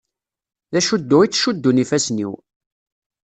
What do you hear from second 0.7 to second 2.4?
D acuddu i ttcuddun yifassen-iw.